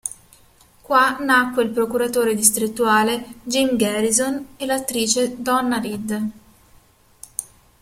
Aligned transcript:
Qua 0.81 1.17
nacque 1.19 1.61
il 1.61 1.69
procuratore 1.69 2.33
distrettuale 2.33 3.23
Jim 3.43 3.75
Garrison 3.77 4.47
e 4.57 4.65
l'attrice 4.65 5.39
Donna 5.39 5.77
Reed. 5.77 6.29